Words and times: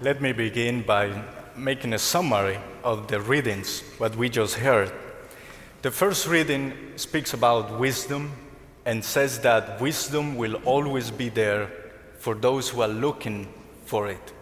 Let 0.00 0.22
me 0.22 0.30
begin 0.30 0.82
by 0.82 1.24
making 1.56 1.92
a 1.92 1.98
summary 1.98 2.56
of 2.84 3.08
the 3.08 3.20
readings, 3.20 3.80
what 3.98 4.14
we 4.14 4.28
just 4.28 4.54
heard. 4.54 4.92
The 5.82 5.90
first 5.90 6.28
reading 6.28 6.72
speaks 6.94 7.34
about 7.34 7.80
wisdom 7.80 8.30
and 8.86 9.04
says 9.04 9.40
that 9.40 9.80
wisdom 9.80 10.36
will 10.36 10.54
always 10.64 11.10
be 11.10 11.30
there 11.30 11.72
for 12.20 12.36
those 12.36 12.68
who 12.68 12.80
are 12.80 12.86
looking 12.86 13.48
for 13.86 14.06
it. 14.06 14.32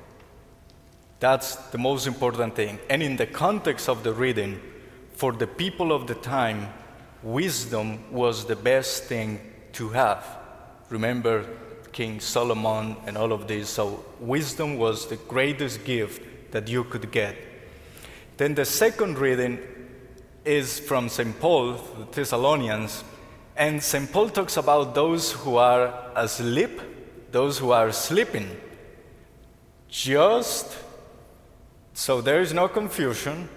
That's 1.21 1.57
the 1.71 1.79
most 1.79 2.07
important 2.07 2.55
thing. 2.55 2.79
And 2.91 3.03
in 3.03 3.17
the 3.17 3.27
context 3.27 3.89
of 3.89 4.03
the 4.03 4.13
reading, 4.13 4.61
for 5.15 5.33
the 5.33 5.47
people 5.47 5.91
of 5.91 6.07
the 6.07 6.17
time, 6.17 6.69
wisdom 7.23 8.13
was 8.13 8.45
the 8.45 8.57
best 8.57 9.05
thing 9.05 9.41
to 9.73 9.89
have. 9.89 10.23
Remember 10.91 11.47
King 11.97 12.21
Solomon 12.21 12.95
and 13.07 13.17
all 13.17 13.33
of 13.33 13.49
this. 13.49 13.71
So, 13.71 14.05
wisdom 14.21 14.77
was 14.77 15.07
the 15.07 15.17
greatest 15.17 15.83
gift 15.87 16.53
that 16.53 16.69
you 16.69 16.85
could 16.85 17.11
get. 17.11 17.35
Then 18.37 18.55
the 18.55 18.67
second 18.67 19.17
reading 19.17 19.59
is 20.45 20.79
from 20.79 21.09
St. 21.09 21.41
Paul, 21.41 21.73
the 21.73 22.05
Thessalonians, 22.13 23.03
and 23.57 23.83
St. 23.83 24.13
Paul 24.13 24.29
talks 24.29 24.59
about 24.59 24.95
those 24.95 25.33
who 25.33 25.57
are 25.57 26.13
asleep, 26.15 26.83
those 27.33 27.57
who 27.57 27.71
are 27.71 27.91
sleeping. 27.93 28.61
Just 29.89 30.77
so 31.95 32.21
there 32.21 32.43
is 32.43 32.53
no 32.53 32.69
confusion. 32.69 33.49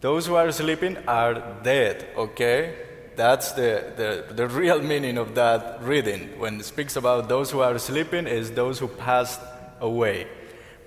Those 0.00 0.26
who 0.26 0.36
are 0.36 0.52
sleeping 0.52 0.96
are 1.08 1.34
dead, 1.64 2.06
okay? 2.16 2.91
That's 3.16 3.52
the, 3.52 3.92
the, 3.96 4.34
the 4.34 4.48
real 4.48 4.80
meaning 4.80 5.18
of 5.18 5.34
that 5.34 5.82
reading. 5.82 6.38
When 6.38 6.60
it 6.60 6.64
speaks 6.64 6.96
about 6.96 7.28
those 7.28 7.50
who 7.50 7.60
are 7.60 7.78
sleeping, 7.78 8.26
is 8.26 8.52
those 8.52 8.78
who 8.78 8.88
passed 8.88 9.40
away. 9.80 10.26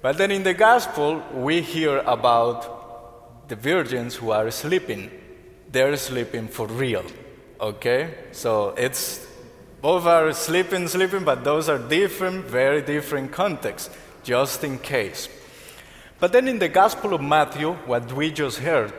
But 0.01 0.17
then 0.17 0.31
in 0.31 0.43
the 0.43 0.53
gospel, 0.53 1.23
we 1.33 1.61
hear 1.61 1.99
about 1.99 3.47
the 3.47 3.55
virgins 3.55 4.15
who 4.15 4.31
are 4.31 4.49
sleeping. 4.51 5.11
They're 5.71 5.97
sleeping 5.97 6.47
for 6.47 6.67
real, 6.67 7.05
okay? 7.59 8.13
So 8.31 8.69
it's 8.77 9.25
both 9.81 10.05
are 10.05 10.33
sleeping, 10.33 10.87
sleeping, 10.87 11.23
but 11.23 11.43
those 11.43 11.69
are 11.69 11.77
different, 11.77 12.45
very 12.45 12.81
different 12.81 13.31
contexts, 13.31 13.95
just 14.23 14.63
in 14.63 14.79
case. 14.79 15.29
But 16.19 16.31
then 16.31 16.47
in 16.47 16.57
the 16.57 16.69
Gospel 16.69 17.13
of 17.13 17.21
Matthew, 17.21 17.73
what 17.85 18.11
we 18.11 18.31
just 18.31 18.59
heard, 18.59 18.91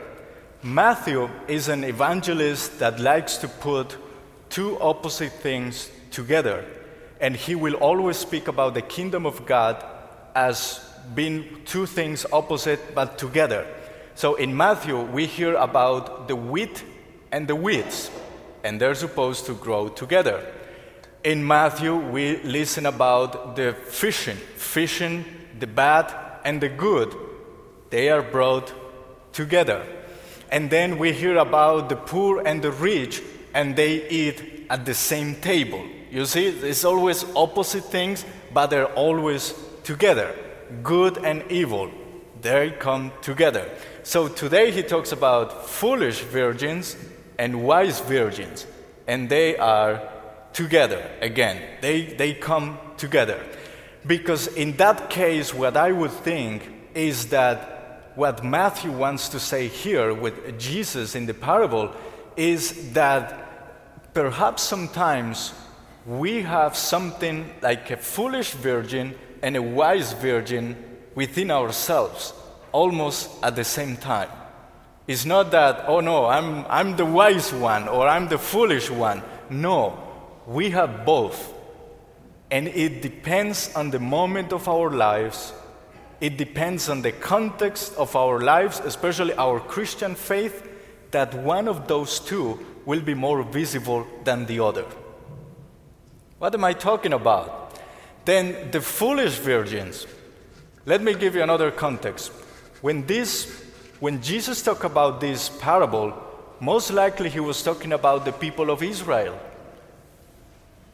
Matthew 0.66 1.30
is 1.46 1.68
an 1.68 1.84
evangelist 1.84 2.80
that 2.80 2.98
likes 2.98 3.36
to 3.36 3.46
put 3.46 3.96
two 4.50 4.76
opposite 4.80 5.30
things 5.30 5.88
together. 6.10 6.64
And 7.20 7.36
he 7.36 7.54
will 7.54 7.74
always 7.74 8.16
speak 8.16 8.48
about 8.48 8.74
the 8.74 8.82
kingdom 8.82 9.26
of 9.26 9.46
God 9.46 9.84
as 10.34 10.84
being 11.14 11.62
two 11.66 11.86
things 11.86 12.26
opposite 12.32 12.96
but 12.96 13.16
together. 13.16 13.64
So 14.16 14.34
in 14.34 14.56
Matthew, 14.56 15.00
we 15.00 15.26
hear 15.26 15.54
about 15.54 16.26
the 16.26 16.34
wheat 16.34 16.82
and 17.30 17.46
the 17.46 17.54
weeds, 17.54 18.10
and 18.64 18.80
they're 18.80 18.96
supposed 18.96 19.46
to 19.46 19.54
grow 19.54 19.86
together. 19.88 20.44
In 21.22 21.46
Matthew, 21.46 21.94
we 21.94 22.38
listen 22.42 22.86
about 22.86 23.54
the 23.54 23.72
fishing, 23.72 24.36
fishing 24.56 25.24
the 25.60 25.68
bad 25.68 26.12
and 26.44 26.60
the 26.60 26.68
good, 26.68 27.14
they 27.90 28.08
are 28.08 28.22
brought 28.22 28.72
together. 29.32 29.86
And 30.50 30.70
then 30.70 30.98
we 30.98 31.12
hear 31.12 31.36
about 31.38 31.88
the 31.88 31.96
poor 31.96 32.42
and 32.46 32.62
the 32.62 32.70
rich, 32.70 33.22
and 33.52 33.74
they 33.76 34.08
eat 34.08 34.66
at 34.70 34.84
the 34.84 34.94
same 34.94 35.36
table. 35.36 35.84
You 36.10 36.24
see, 36.24 36.46
it's 36.46 36.84
always 36.84 37.24
opposite 37.34 37.84
things, 37.84 38.24
but 38.52 38.68
they're 38.68 38.92
always 38.94 39.54
together. 39.82 40.34
Good 40.82 41.18
and 41.18 41.44
evil, 41.50 41.90
they 42.40 42.70
come 42.70 43.12
together. 43.22 43.68
So 44.02 44.28
today 44.28 44.70
he 44.70 44.82
talks 44.82 45.12
about 45.12 45.68
foolish 45.68 46.20
virgins 46.20 46.96
and 47.38 47.64
wise 47.64 48.00
virgins, 48.00 48.66
and 49.06 49.28
they 49.28 49.56
are 49.56 50.00
together 50.52 51.10
again. 51.20 51.60
They, 51.80 52.02
they 52.02 52.34
come 52.34 52.78
together. 52.96 53.44
Because 54.06 54.46
in 54.48 54.76
that 54.76 55.10
case, 55.10 55.52
what 55.52 55.76
I 55.76 55.92
would 55.92 56.12
think 56.12 56.62
is 56.94 57.26
that 57.26 57.75
what 58.16 58.42
Matthew 58.42 58.90
wants 58.90 59.28
to 59.28 59.38
say 59.38 59.68
here 59.68 60.12
with 60.12 60.58
Jesus 60.58 61.14
in 61.14 61.26
the 61.26 61.34
parable 61.34 61.94
is 62.36 62.92
that 62.94 64.14
perhaps 64.14 64.62
sometimes 64.62 65.52
we 66.06 66.42
have 66.42 66.74
something 66.76 67.50
like 67.60 67.90
a 67.90 67.96
foolish 67.96 68.52
virgin 68.52 69.14
and 69.42 69.54
a 69.54 69.62
wise 69.62 70.14
virgin 70.14 70.76
within 71.14 71.50
ourselves, 71.50 72.32
almost 72.72 73.30
at 73.42 73.54
the 73.54 73.64
same 73.64 73.96
time. 73.96 74.30
It's 75.06 75.24
not 75.24 75.50
that, 75.50 75.84
oh 75.86 76.00
no, 76.00 76.26
I'm, 76.26 76.64
I'm 76.68 76.96
the 76.96 77.04
wise 77.04 77.52
one 77.52 77.86
or 77.86 78.08
I'm 78.08 78.28
the 78.28 78.38
foolish 78.38 78.90
one. 78.90 79.22
No, 79.50 80.02
we 80.46 80.70
have 80.70 81.04
both. 81.04 81.54
And 82.50 82.68
it 82.68 83.02
depends 83.02 83.74
on 83.74 83.90
the 83.90 83.98
moment 83.98 84.52
of 84.52 84.68
our 84.68 84.90
lives. 84.90 85.52
It 86.20 86.36
depends 86.36 86.88
on 86.88 87.02
the 87.02 87.12
context 87.12 87.94
of 87.96 88.16
our 88.16 88.40
lives, 88.40 88.80
especially 88.80 89.34
our 89.34 89.60
Christian 89.60 90.14
faith, 90.14 90.68
that 91.10 91.34
one 91.34 91.68
of 91.68 91.86
those 91.88 92.20
two 92.20 92.64
will 92.84 93.00
be 93.00 93.14
more 93.14 93.42
visible 93.42 94.06
than 94.24 94.46
the 94.46 94.60
other. 94.60 94.84
What 96.38 96.54
am 96.54 96.64
I 96.64 96.72
talking 96.72 97.12
about? 97.12 97.78
Then 98.24 98.70
the 98.70 98.80
foolish 98.80 99.38
virgins. 99.38 100.06
Let 100.84 101.02
me 101.02 101.14
give 101.14 101.34
you 101.34 101.42
another 101.42 101.70
context. 101.70 102.32
When 102.80 103.06
this 103.06 103.64
when 103.98 104.20
Jesus 104.20 104.62
talked 104.62 104.84
about 104.84 105.20
this 105.20 105.48
parable, 105.48 106.12
most 106.60 106.92
likely 106.92 107.30
he 107.30 107.40
was 107.40 107.62
talking 107.62 107.92
about 107.92 108.26
the 108.26 108.32
people 108.32 108.70
of 108.70 108.82
Israel 108.82 109.38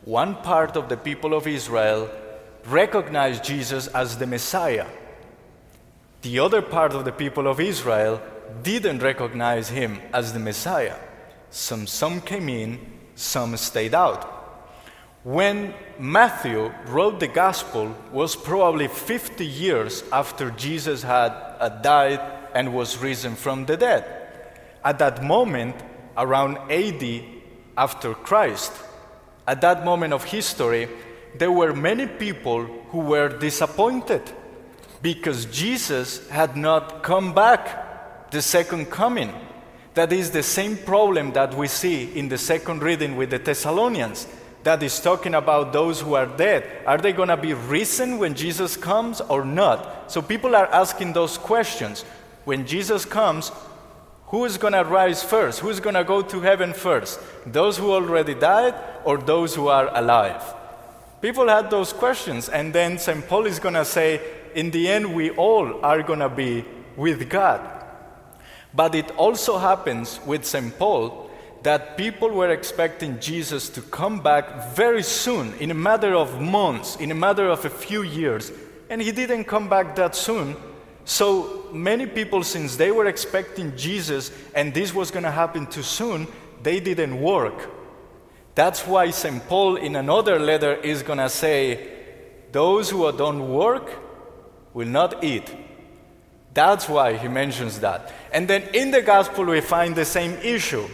one 0.04 0.34
part 0.34 0.76
of 0.76 0.88
the 0.88 0.96
people 0.96 1.32
of 1.32 1.46
Israel 1.46 2.10
recognized 2.66 3.44
Jesus 3.44 3.86
as 3.88 4.18
the 4.18 4.26
Messiah. 4.26 4.86
The 6.22 6.38
other 6.38 6.62
part 6.62 6.94
of 6.94 7.04
the 7.04 7.10
people 7.10 7.48
of 7.48 7.58
Israel 7.58 8.22
didn't 8.62 9.02
recognize 9.02 9.70
him 9.70 9.98
as 10.12 10.32
the 10.32 10.38
Messiah. 10.38 10.94
Some, 11.50 11.88
some 11.88 12.20
came 12.20 12.48
in, 12.48 12.78
some 13.16 13.56
stayed 13.56 13.92
out. 13.92 14.22
When 15.24 15.74
Matthew 15.98 16.72
wrote 16.86 17.18
the 17.18 17.26
gospel 17.26 17.96
was 18.12 18.36
probably 18.36 18.86
50 18.86 19.44
years 19.44 20.04
after 20.12 20.52
Jesus 20.52 21.02
had 21.02 21.32
uh, 21.58 21.68
died 21.68 22.20
and 22.54 22.72
was 22.72 22.98
risen 22.98 23.34
from 23.34 23.66
the 23.66 23.76
dead. 23.76 24.04
At 24.84 25.00
that 25.00 25.24
moment, 25.24 25.74
around 26.16 26.58
AD 26.70 27.24
after 27.76 28.14
Christ, 28.14 28.72
at 29.48 29.60
that 29.62 29.84
moment 29.84 30.12
of 30.12 30.22
history, 30.22 30.88
there 31.36 31.50
were 31.50 31.74
many 31.74 32.06
people 32.06 32.62
who 32.90 32.98
were 32.98 33.28
disappointed 33.28 34.22
because 35.02 35.46
Jesus 35.46 36.28
had 36.28 36.56
not 36.56 37.02
come 37.02 37.34
back 37.34 38.30
the 38.30 38.40
second 38.40 38.86
coming. 38.86 39.32
That 39.94 40.12
is 40.12 40.30
the 40.30 40.42
same 40.42 40.78
problem 40.78 41.32
that 41.32 41.54
we 41.54 41.68
see 41.68 42.16
in 42.16 42.28
the 42.28 42.38
second 42.38 42.82
reading 42.82 43.16
with 43.16 43.30
the 43.30 43.38
Thessalonians. 43.38 44.26
That 44.62 44.82
is 44.82 45.00
talking 45.00 45.34
about 45.34 45.72
those 45.72 46.00
who 46.00 46.14
are 46.14 46.26
dead. 46.26 46.64
Are 46.86 46.96
they 46.96 47.12
going 47.12 47.28
to 47.28 47.36
be 47.36 47.52
risen 47.52 48.18
when 48.18 48.34
Jesus 48.34 48.76
comes 48.76 49.20
or 49.20 49.44
not? 49.44 50.10
So 50.10 50.22
people 50.22 50.54
are 50.54 50.66
asking 50.66 51.12
those 51.12 51.36
questions. 51.36 52.02
When 52.44 52.64
Jesus 52.64 53.04
comes, 53.04 53.50
who 54.26 54.44
is 54.44 54.56
going 54.56 54.72
to 54.72 54.84
rise 54.84 55.22
first? 55.22 55.60
Who's 55.60 55.80
going 55.80 55.96
to 55.96 56.04
go 56.04 56.22
to 56.22 56.40
heaven 56.40 56.72
first? 56.72 57.20
Those 57.44 57.76
who 57.76 57.92
already 57.92 58.34
died 58.34 58.74
or 59.04 59.18
those 59.18 59.54
who 59.54 59.66
are 59.66 59.94
alive? 59.94 60.42
People 61.20 61.48
had 61.48 61.70
those 61.70 61.92
questions, 61.92 62.48
and 62.48 62.72
then 62.72 62.98
St. 62.98 63.28
Paul 63.28 63.46
is 63.46 63.58
going 63.58 63.74
to 63.74 63.84
say, 63.84 64.20
in 64.54 64.70
the 64.70 64.88
end, 64.88 65.14
we 65.14 65.30
all 65.30 65.84
are 65.84 66.02
going 66.02 66.20
to 66.20 66.28
be 66.28 66.64
with 66.96 67.28
God. 67.28 67.60
But 68.74 68.94
it 68.94 69.10
also 69.12 69.58
happens 69.58 70.20
with 70.26 70.44
St. 70.44 70.78
Paul 70.78 71.30
that 71.62 71.96
people 71.96 72.30
were 72.30 72.50
expecting 72.50 73.20
Jesus 73.20 73.68
to 73.70 73.82
come 73.82 74.20
back 74.20 74.74
very 74.74 75.02
soon, 75.02 75.54
in 75.54 75.70
a 75.70 75.74
matter 75.74 76.14
of 76.14 76.40
months, 76.40 76.96
in 76.96 77.10
a 77.10 77.14
matter 77.14 77.48
of 77.48 77.64
a 77.64 77.70
few 77.70 78.02
years. 78.02 78.50
And 78.90 79.00
he 79.00 79.12
didn't 79.12 79.44
come 79.44 79.68
back 79.68 79.94
that 79.96 80.16
soon. 80.16 80.56
So 81.04 81.68
many 81.72 82.06
people, 82.06 82.42
since 82.42 82.76
they 82.76 82.90
were 82.90 83.06
expecting 83.06 83.76
Jesus 83.76 84.32
and 84.54 84.72
this 84.72 84.94
was 84.94 85.10
going 85.10 85.24
to 85.24 85.30
happen 85.30 85.66
too 85.66 85.82
soon, 85.82 86.26
they 86.62 86.80
didn't 86.80 87.20
work. 87.20 87.70
That's 88.54 88.86
why 88.86 89.10
St. 89.10 89.46
Paul, 89.48 89.76
in 89.76 89.96
another 89.96 90.38
letter, 90.38 90.74
is 90.74 91.02
going 91.02 91.18
to 91.18 91.28
say, 91.28 91.88
Those 92.52 92.90
who 92.90 93.10
don't 93.12 93.48
work 93.48 93.90
will 94.74 94.88
not 94.88 95.22
eat. 95.22 95.54
That's 96.54 96.88
why 96.88 97.16
he 97.16 97.28
mentions 97.28 97.80
that. 97.80 98.12
And 98.32 98.46
then 98.48 98.62
in 98.74 98.90
the 98.90 99.02
gospel, 99.02 99.44
we 99.46 99.60
find 99.60 99.94
the 99.94 100.04
same 100.04 100.32
issue. 100.42 100.86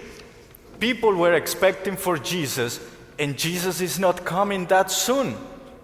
People 0.79 1.15
were 1.15 1.35
expecting 1.35 1.97
for 1.97 2.17
Jesus, 2.17 2.81
and 3.19 3.37
Jesus 3.37 3.81
is 3.81 3.99
not 3.99 4.25
coming 4.25 4.67
that 4.67 4.91
soon. 4.91 5.37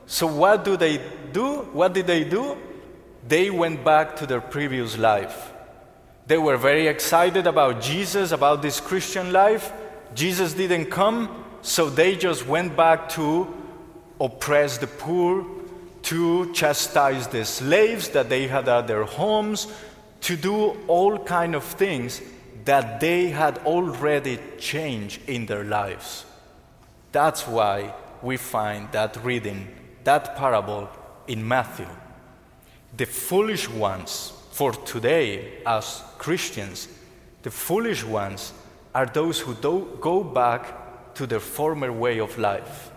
So, 0.07 0.27
what 0.27 0.65
do 0.65 0.77
they 0.77 1.01
do? 1.33 1.63
What 1.73 1.95
did 1.95 2.07
they 2.07 2.25
do? 2.25 2.57
they 3.27 3.51
went 3.51 3.85
back 3.85 4.17
to 4.17 4.27
their 4.27 4.41
previous 4.41 4.99
life. 4.99 5.53
They 6.27 6.39
were 6.39 6.57
very 6.57 6.87
excited 6.87 7.47
about 7.47 7.81
Jesus, 7.81 8.33
about 8.33 8.63
this 8.63 8.81
Christian 8.81 9.33
life. 9.33 9.73
Jesus 10.15 10.55
didn't 10.55 10.87
come, 10.87 11.45
so 11.63 11.89
they 11.89 12.17
just 12.17 12.47
went 12.47 12.77
back 12.77 13.09
to 13.11 13.53
oppress 14.21 14.79
the 14.79 14.87
poor, 14.87 15.45
to 16.05 16.53
chastise 16.53 17.27
the 17.29 17.45
slaves 17.45 18.11
that 18.11 18.29
they 18.29 18.47
had 18.47 18.69
at 18.69 18.87
their 18.87 19.05
homes, 19.05 19.67
to 20.21 20.37
do 20.37 20.77
all 20.87 21.19
kind 21.19 21.55
of 21.55 21.65
things 21.65 22.21
that 22.65 23.01
they 23.01 23.29
had 23.29 23.59
already 23.67 24.39
changed 24.59 25.21
in 25.29 25.47
their 25.47 25.65
lives. 25.65 26.25
That's 27.13 27.47
why 27.47 27.95
we 28.23 28.37
find 28.37 28.91
that 28.93 29.23
reading, 29.23 29.69
that 30.05 30.37
parable 30.37 30.89
in 31.27 31.47
Matthew. 31.47 31.89
The 32.97 33.07
foolish 33.07 33.69
ones 33.69 34.33
for 34.53 34.73
today 34.73 35.59
as 35.67 36.03
Christians, 36.19 36.89
the 37.43 37.51
foolish 37.51 38.05
ones 38.05 38.53
are 38.95 39.07
those 39.07 39.41
who 39.41 39.55
do 39.55 39.99
go 40.01 40.23
back 40.23 41.15
to 41.15 41.27
their 41.27 41.41
former 41.41 41.93
way 41.93 42.19
of 42.19 42.39
life. 42.39 42.91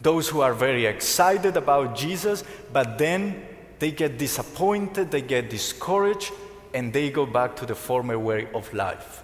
Those 0.00 0.28
who 0.28 0.40
are 0.40 0.54
very 0.54 0.86
excited 0.86 1.56
about 1.56 1.96
Jesus, 1.96 2.44
but 2.72 2.98
then 2.98 3.42
they 3.78 3.90
get 3.90 4.18
disappointed, 4.18 5.10
they 5.10 5.22
get 5.22 5.50
discouraged, 5.50 6.32
and 6.74 6.92
they 6.92 7.10
go 7.10 7.26
back 7.26 7.56
to 7.56 7.66
the 7.66 7.74
former 7.74 8.18
way 8.18 8.48
of 8.54 8.72
life. 8.74 9.22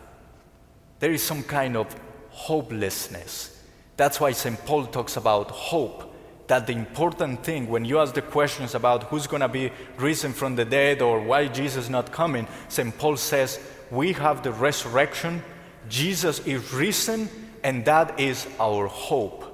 There 1.00 1.12
is 1.12 1.22
some 1.22 1.42
kind 1.42 1.76
of 1.76 1.94
hopelessness. 2.30 3.62
That's 3.96 4.20
why 4.20 4.32
St. 4.32 4.58
Paul 4.64 4.86
talks 4.86 5.16
about 5.16 5.50
hope. 5.50 6.14
That 6.48 6.66
the 6.66 6.72
important 6.72 7.44
thing, 7.44 7.68
when 7.68 7.84
you 7.84 7.98
ask 7.98 8.14
the 8.14 8.22
questions 8.22 8.74
about 8.74 9.04
who's 9.04 9.26
going 9.26 9.40
to 9.40 9.48
be 9.48 9.70
risen 9.96 10.32
from 10.32 10.56
the 10.56 10.64
dead 10.64 11.00
or 11.00 11.20
why 11.20 11.46
Jesus 11.46 11.84
is 11.84 11.90
not 11.90 12.12
coming, 12.12 12.46
St. 12.68 12.96
Paul 12.98 13.16
says, 13.16 13.60
We 13.90 14.12
have 14.14 14.42
the 14.42 14.52
resurrection, 14.52 15.42
Jesus 15.88 16.40
is 16.46 16.72
risen, 16.72 17.28
and 17.62 17.84
that 17.84 18.18
is 18.18 18.46
our 18.58 18.86
hope. 18.86 19.51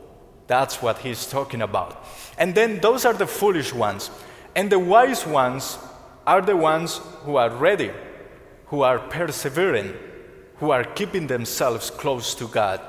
That's 0.48 0.82
what 0.82 0.98
he's 0.98 1.26
talking 1.26 1.62
about. 1.62 2.04
And 2.36 2.54
then 2.54 2.80
those 2.80 3.04
are 3.04 3.12
the 3.12 3.26
foolish 3.26 3.72
ones. 3.72 4.10
And 4.56 4.70
the 4.70 4.78
wise 4.78 5.24
ones 5.24 5.78
are 6.26 6.42
the 6.42 6.56
ones 6.56 7.00
who 7.22 7.36
are 7.36 7.50
ready, 7.50 7.92
who 8.66 8.82
are 8.82 8.98
persevering, 8.98 9.94
who 10.56 10.70
are 10.70 10.84
keeping 10.84 11.28
themselves 11.28 11.90
close 11.90 12.34
to 12.34 12.48
God. 12.48 12.80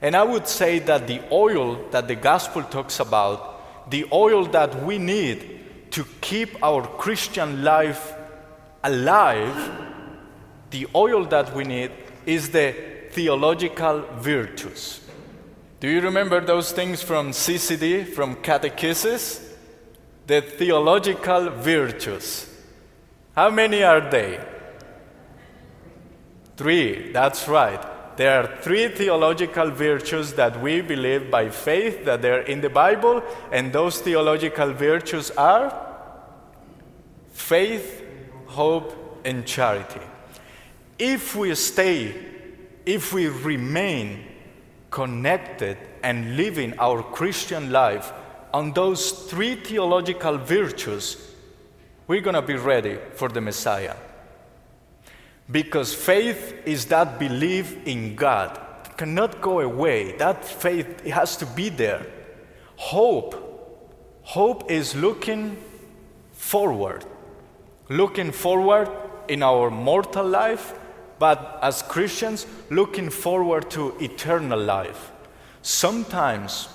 And 0.00 0.16
I 0.16 0.22
would 0.22 0.48
say 0.48 0.78
that 0.80 1.06
the 1.06 1.20
oil 1.30 1.88
that 1.90 2.08
the 2.08 2.14
gospel 2.14 2.62
talks 2.62 2.98
about, 2.98 3.90
the 3.90 4.06
oil 4.12 4.46
that 4.46 4.82
we 4.84 4.98
need 4.98 5.90
to 5.90 6.04
keep 6.20 6.62
our 6.62 6.86
Christian 6.86 7.62
life 7.62 8.14
alive, 8.82 9.70
the 10.70 10.86
oil 10.94 11.24
that 11.26 11.54
we 11.54 11.64
need 11.64 11.90
is 12.26 12.50
the 12.50 12.74
theological 13.10 14.02
virtues. 14.16 15.01
Do 15.82 15.88
you 15.88 16.00
remember 16.00 16.40
those 16.40 16.70
things 16.70 17.02
from 17.02 17.32
CCD, 17.32 18.06
from 18.06 18.36
catechesis? 18.36 19.42
The 20.28 20.40
theological 20.40 21.50
virtues. 21.50 22.48
How 23.34 23.50
many 23.50 23.82
are 23.82 24.08
they? 24.08 24.38
Three, 26.56 27.10
that's 27.10 27.48
right. 27.48 28.16
There 28.16 28.40
are 28.40 28.60
three 28.62 28.90
theological 28.90 29.70
virtues 29.70 30.34
that 30.34 30.62
we 30.62 30.82
believe 30.82 31.32
by 31.32 31.48
faith 31.48 32.04
that 32.04 32.22
they're 32.22 32.42
in 32.42 32.60
the 32.60 32.70
Bible, 32.70 33.20
and 33.50 33.72
those 33.72 33.98
theological 33.98 34.72
virtues 34.72 35.32
are 35.32 35.84
faith, 37.32 38.04
hope, 38.46 39.20
and 39.24 39.44
charity. 39.44 40.06
If 40.96 41.34
we 41.34 41.52
stay, 41.56 42.14
if 42.86 43.12
we 43.12 43.26
remain 43.26 44.28
connected 44.92 45.76
and 46.04 46.36
living 46.36 46.78
our 46.78 47.02
Christian 47.02 47.72
life 47.72 48.12
on 48.54 48.72
those 48.72 49.10
three 49.10 49.56
theological 49.56 50.38
virtues, 50.38 51.16
we're 52.06 52.20
going 52.20 52.34
to 52.34 52.42
be 52.42 52.54
ready 52.54 52.98
for 53.14 53.28
the 53.28 53.40
Messiah. 53.40 53.96
Because 55.50 55.94
faith 55.94 56.54
is 56.66 56.86
that 56.86 57.18
belief 57.18 57.86
in 57.86 58.14
God. 58.14 58.60
It 58.84 58.96
cannot 58.96 59.40
go 59.40 59.60
away. 59.60 60.16
That 60.18 60.44
faith 60.44 61.04
it 61.04 61.10
has 61.10 61.36
to 61.38 61.46
be 61.46 61.70
there. 61.70 62.06
Hope. 62.76 63.48
Hope 64.22 64.70
is 64.70 64.94
looking 64.94 65.56
forward. 66.32 67.04
Looking 67.88 68.30
forward 68.30 68.88
in 69.28 69.42
our 69.42 69.70
mortal 69.70 70.26
life, 70.26 70.74
but 71.22 71.38
as 71.62 71.82
Christians, 71.82 72.46
looking 72.68 73.08
forward 73.08 73.70
to 73.70 73.94
eternal 74.00 74.58
life. 74.58 75.12
Sometimes, 75.62 76.66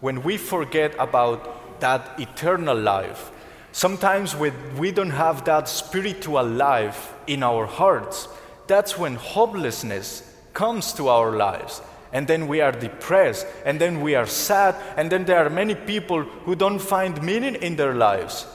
when 0.00 0.24
we 0.24 0.36
forget 0.36 0.92
about 0.98 1.80
that 1.80 2.18
eternal 2.18 2.76
life, 2.76 3.30
Sometimes 3.74 4.36
when 4.36 4.54
we 4.78 4.92
don't 4.92 5.10
have 5.10 5.44
that 5.46 5.68
spiritual 5.68 6.44
life 6.44 7.12
in 7.26 7.42
our 7.42 7.66
hearts, 7.66 8.28
that's 8.68 8.96
when 8.96 9.16
hopelessness 9.16 10.22
comes 10.52 10.92
to 10.92 11.08
our 11.08 11.32
lives. 11.32 11.82
And 12.12 12.28
then 12.28 12.46
we 12.46 12.60
are 12.60 12.70
depressed, 12.70 13.48
and 13.64 13.80
then 13.80 14.00
we 14.00 14.14
are 14.14 14.28
sad, 14.28 14.76
and 14.96 15.10
then 15.10 15.24
there 15.24 15.44
are 15.44 15.50
many 15.50 15.74
people 15.74 16.22
who 16.22 16.54
don't 16.54 16.78
find 16.78 17.20
meaning 17.20 17.56
in 17.56 17.74
their 17.74 17.94
lives. 17.94 18.46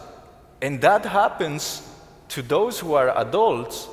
And 0.62 0.80
that 0.80 1.06
happens 1.06 1.86
to 2.30 2.42
those 2.42 2.80
who 2.80 2.94
are 2.94 3.12
adults, 3.20 3.90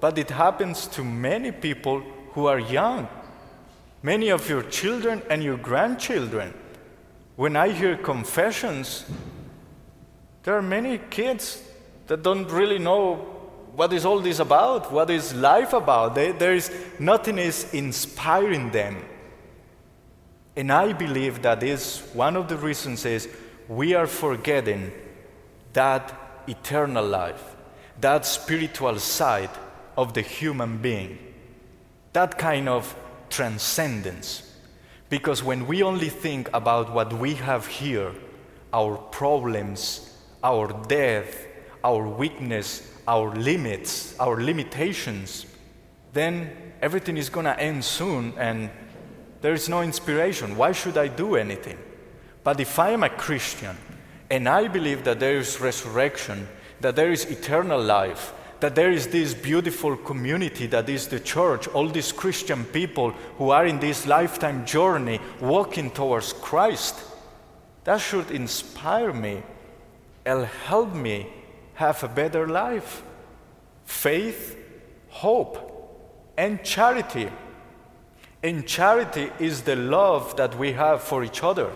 but 0.00 0.18
it 0.18 0.30
happens 0.30 0.86
to 0.88 1.04
many 1.04 1.52
people 1.52 2.00
who 2.32 2.46
are 2.46 2.58
young. 2.58 3.08
Many 4.02 4.30
of 4.30 4.48
your 4.48 4.62
children 4.62 5.22
and 5.28 5.42
your 5.42 5.58
grandchildren. 5.58 6.54
When 7.36 7.56
I 7.56 7.68
hear 7.68 7.96
confessions 7.96 9.04
there 10.42 10.56
are 10.56 10.62
many 10.62 10.98
kids 10.98 11.62
that 12.06 12.22
don't 12.22 12.50
really 12.50 12.78
know 12.78 13.16
what 13.74 13.92
is 13.92 14.04
all 14.04 14.20
this 14.20 14.38
about, 14.40 14.90
what 14.90 15.10
is 15.10 15.34
life 15.34 15.72
about. 15.72 16.14
They, 16.14 16.32
there 16.32 16.54
is 16.54 16.72
nothing 16.98 17.38
is 17.38 17.72
inspiring 17.74 18.70
them. 18.70 19.04
And 20.56 20.72
I 20.72 20.92
believe 20.92 21.42
that 21.42 21.62
is 21.62 22.00
one 22.14 22.36
of 22.36 22.48
the 22.48 22.56
reasons 22.56 23.04
is 23.04 23.28
we 23.68 23.94
are 23.94 24.06
forgetting 24.06 24.90
that 25.74 26.12
eternal 26.48 27.06
life, 27.06 27.54
that 28.00 28.26
spiritual 28.26 28.98
side 28.98 29.50
of 29.96 30.14
the 30.14 30.22
human 30.22 30.78
being, 30.78 31.18
that 32.12 32.38
kind 32.38 32.68
of 32.68 32.94
transcendence. 33.28 34.46
Because 35.08 35.42
when 35.42 35.66
we 35.66 35.82
only 35.82 36.08
think 36.08 36.48
about 36.52 36.92
what 36.92 37.12
we 37.12 37.34
have 37.34 37.66
here, 37.66 38.12
our 38.72 38.96
problems, 38.96 40.16
our 40.42 40.68
death, 40.86 41.46
our 41.82 42.06
weakness, 42.06 42.92
our 43.08 43.34
limits, 43.34 44.18
our 44.18 44.40
limitations, 44.40 45.46
then 46.12 46.50
everything 46.82 47.16
is 47.16 47.28
going 47.28 47.46
to 47.46 47.58
end 47.58 47.84
soon 47.84 48.32
and 48.38 48.70
there 49.40 49.54
is 49.54 49.68
no 49.68 49.82
inspiration. 49.82 50.56
Why 50.56 50.72
should 50.72 50.98
I 50.98 51.08
do 51.08 51.36
anything? 51.36 51.78
But 52.44 52.60
if 52.60 52.78
I 52.78 52.90
am 52.90 53.02
a 53.02 53.08
Christian 53.08 53.76
and 54.30 54.48
I 54.48 54.68
believe 54.68 55.04
that 55.04 55.18
there 55.18 55.38
is 55.38 55.60
resurrection, 55.60 56.46
that 56.80 56.96
there 56.96 57.10
is 57.10 57.24
eternal 57.24 57.82
life, 57.82 58.32
that 58.60 58.74
there 58.74 58.90
is 58.90 59.08
this 59.08 59.34
beautiful 59.34 59.96
community 59.96 60.66
that 60.66 60.88
is 60.88 61.08
the 61.08 61.20
church, 61.20 61.66
all 61.68 61.88
these 61.88 62.12
Christian 62.12 62.64
people 62.64 63.10
who 63.38 63.50
are 63.50 63.66
in 63.66 63.80
this 63.80 64.06
lifetime 64.06 64.64
journey 64.66 65.20
walking 65.40 65.90
towards 65.90 66.32
Christ, 66.34 66.96
that 67.84 68.00
should 68.00 68.30
inspire 68.30 69.12
me 69.12 69.42
and 70.24 70.44
help 70.44 70.94
me 70.94 71.26
have 71.74 72.02
a 72.04 72.08
better 72.08 72.46
life. 72.46 73.02
Faith, 73.84 74.56
hope, 75.08 75.66
and 76.36 76.62
charity. 76.62 77.30
And 78.42 78.66
charity 78.66 79.30
is 79.38 79.62
the 79.62 79.76
love 79.76 80.36
that 80.36 80.56
we 80.56 80.72
have 80.72 81.02
for 81.02 81.24
each 81.24 81.42
other, 81.42 81.70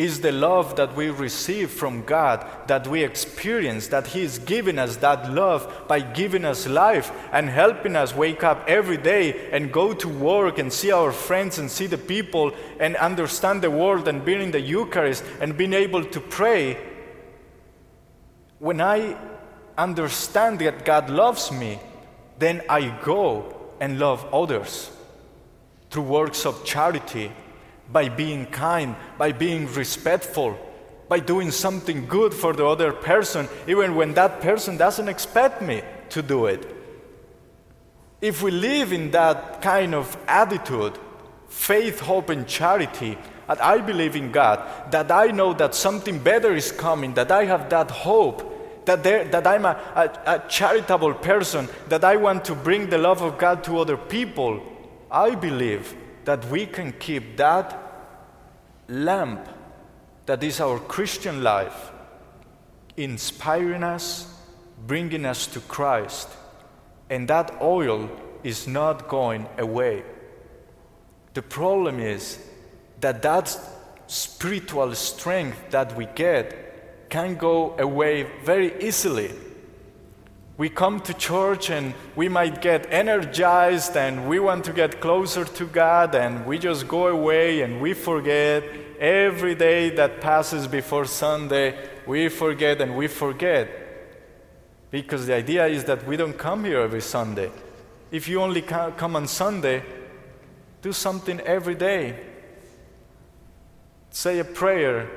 is 0.00 0.22
the 0.22 0.32
love 0.32 0.76
that 0.76 0.96
we 0.96 1.10
receive 1.10 1.70
from 1.70 2.02
God, 2.06 2.46
that 2.68 2.88
we 2.88 3.04
experience, 3.04 3.88
that 3.88 4.06
He 4.06 4.22
is 4.22 4.38
giving 4.38 4.78
us 4.78 4.96
that 4.96 5.30
love 5.30 5.70
by 5.88 6.00
giving 6.00 6.46
us 6.46 6.66
life 6.66 7.12
and 7.32 7.50
helping 7.50 7.94
us 7.96 8.14
wake 8.14 8.42
up 8.42 8.64
every 8.66 8.96
day 8.96 9.50
and 9.50 9.70
go 9.70 9.92
to 9.92 10.08
work 10.08 10.58
and 10.58 10.72
see 10.72 10.90
our 10.90 11.12
friends 11.12 11.58
and 11.58 11.70
see 11.70 11.86
the 11.86 11.98
people 11.98 12.52
and 12.78 12.96
understand 12.96 13.60
the 13.60 13.70
world 13.70 14.08
and 14.08 14.24
being 14.24 14.40
in 14.40 14.52
the 14.52 14.60
Eucharist 14.60 15.22
and 15.38 15.58
being 15.58 15.74
able 15.74 16.02
to 16.02 16.18
pray. 16.18 16.78
When 18.58 18.80
I 18.80 19.18
understand 19.76 20.60
that 20.60 20.86
God 20.86 21.10
loves 21.10 21.52
me, 21.52 21.78
then 22.38 22.62
I 22.70 22.88
go 23.04 23.54
and 23.80 23.98
love 23.98 24.26
others 24.32 24.90
through 25.90 26.04
works 26.04 26.46
of 26.46 26.64
charity, 26.64 27.32
by 27.92 28.08
being 28.08 28.46
kind, 28.46 28.96
by 29.18 29.32
being 29.32 29.72
respectful, 29.72 30.58
by 31.08 31.18
doing 31.18 31.50
something 31.50 32.06
good 32.06 32.32
for 32.32 32.52
the 32.52 32.64
other 32.64 32.92
person, 32.92 33.48
even 33.66 33.96
when 33.96 34.14
that 34.14 34.40
person 34.40 34.76
doesn't 34.76 35.08
expect 35.08 35.60
me 35.60 35.82
to 36.10 36.22
do 36.22 36.46
it. 36.46 36.76
If 38.20 38.42
we 38.42 38.50
live 38.50 38.92
in 38.92 39.10
that 39.12 39.62
kind 39.62 39.94
of 39.94 40.16
attitude, 40.28 40.98
faith, 41.48 42.00
hope, 42.00 42.28
and 42.30 42.46
charity, 42.46 43.18
that 43.48 43.62
I 43.62 43.78
believe 43.78 44.14
in 44.14 44.30
God, 44.30 44.92
that 44.92 45.10
I 45.10 45.28
know 45.28 45.52
that 45.54 45.74
something 45.74 46.18
better 46.18 46.54
is 46.54 46.70
coming, 46.70 47.14
that 47.14 47.32
I 47.32 47.46
have 47.46 47.68
that 47.70 47.90
hope, 47.90 48.86
that, 48.86 49.02
there, 49.02 49.24
that 49.24 49.46
I'm 49.46 49.64
a, 49.64 49.76
a, 49.96 50.34
a 50.34 50.48
charitable 50.48 51.14
person, 51.14 51.68
that 51.88 52.04
I 52.04 52.16
want 52.16 52.44
to 52.44 52.54
bring 52.54 52.88
the 52.88 52.98
love 52.98 53.22
of 53.22 53.38
God 53.38 53.64
to 53.64 53.78
other 53.78 53.96
people, 53.96 54.62
I 55.10 55.34
believe 55.34 55.96
that 56.24 56.44
we 56.46 56.66
can 56.66 56.92
keep 56.92 57.36
that 57.38 57.79
lamp 58.90 59.48
that 60.26 60.42
is 60.42 60.60
our 60.60 60.78
Christian 60.78 61.42
life 61.42 61.92
inspiring 62.96 63.82
us, 63.82 64.26
bringing 64.86 65.24
us 65.24 65.46
to 65.46 65.60
Christ, 65.60 66.28
and 67.08 67.28
that 67.28 67.60
oil 67.62 68.10
is 68.42 68.66
not 68.66 69.08
going 69.08 69.46
away. 69.58 70.02
The 71.34 71.42
problem 71.42 72.00
is 72.00 72.38
that 73.00 73.22
that 73.22 73.56
spiritual 74.06 74.94
strength 74.94 75.70
that 75.70 75.96
we 75.96 76.06
get 76.14 77.08
can 77.08 77.36
go 77.36 77.76
away 77.78 78.26
very 78.44 78.82
easily. 78.82 79.30
We 80.60 80.68
come 80.68 81.00
to 81.00 81.14
church 81.14 81.70
and 81.70 81.94
we 82.14 82.28
might 82.28 82.60
get 82.60 82.92
energized 82.92 83.96
and 83.96 84.28
we 84.28 84.38
want 84.38 84.66
to 84.66 84.74
get 84.74 85.00
closer 85.00 85.46
to 85.46 85.64
God 85.64 86.14
and 86.14 86.44
we 86.44 86.58
just 86.58 86.86
go 86.86 87.06
away 87.06 87.62
and 87.62 87.80
we 87.80 87.94
forget. 87.94 88.62
Every 88.98 89.54
day 89.54 89.88
that 89.96 90.20
passes 90.20 90.66
before 90.66 91.06
Sunday, 91.06 91.78
we 92.06 92.28
forget 92.28 92.82
and 92.82 92.94
we 92.94 93.06
forget. 93.06 93.70
Because 94.90 95.26
the 95.26 95.34
idea 95.34 95.66
is 95.66 95.84
that 95.84 96.06
we 96.06 96.18
don't 96.18 96.36
come 96.36 96.66
here 96.66 96.80
every 96.80 97.00
Sunday. 97.00 97.50
If 98.10 98.28
you 98.28 98.42
only 98.42 98.60
come 98.60 99.16
on 99.16 99.28
Sunday, 99.28 99.82
do 100.82 100.92
something 100.92 101.40
every 101.40 101.74
day 101.74 102.26
say 104.10 104.40
a 104.40 104.44
prayer, 104.44 105.08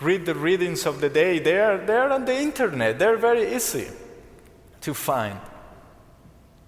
read 0.00 0.24
the 0.24 0.34
readings 0.34 0.86
of 0.86 1.02
the 1.02 1.10
day. 1.10 1.38
They 1.38 1.58
are, 1.60 1.76
they 1.84 1.96
are 1.96 2.12
on 2.12 2.24
the 2.24 2.34
internet, 2.34 2.98
they're 2.98 3.18
very 3.18 3.54
easy 3.54 3.88
to 4.84 4.94
find. 4.94 5.40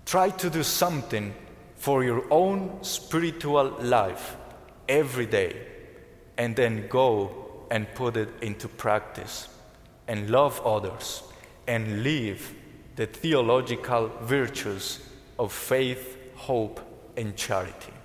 Try 0.06 0.30
to 0.30 0.48
do 0.48 0.62
something 0.62 1.34
for 1.76 2.02
your 2.02 2.24
own 2.30 2.82
spiritual 2.82 3.76
life 3.80 4.36
every 4.88 5.26
day, 5.26 5.66
and 6.38 6.56
then 6.56 6.88
go 6.88 7.66
and 7.70 7.86
put 7.94 8.16
it 8.16 8.28
into 8.40 8.68
practice 8.68 9.48
and 10.08 10.30
love 10.30 10.64
others 10.64 11.22
and 11.66 12.02
live 12.02 12.54
the 12.94 13.06
theological 13.06 14.10
virtues 14.22 15.00
of 15.38 15.52
faith, 15.52 16.16
hope, 16.36 16.80
and 17.16 17.36
charity. 17.36 17.95